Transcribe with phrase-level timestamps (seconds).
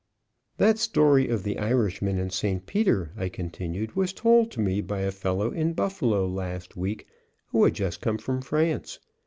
[0.57, 2.65] "That story of the Irishman and St.
[2.65, 7.05] Peter," I continue, "was told to me by a fellow in Buffalo last week
[7.49, 8.97] who had just come from France.